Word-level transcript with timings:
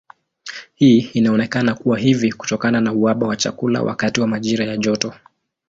Hii 0.75 0.99
inaonekana 0.99 1.75
kuwa 1.75 1.99
hivi 1.99 2.33
kutokana 2.33 2.81
na 2.81 2.93
uhaba 2.93 3.27
wa 3.27 3.35
chakula 3.35 3.81
wakati 3.81 4.21
wa 4.21 4.27
majira 4.27 4.65
ya 4.65 4.77
joto. 4.77 5.13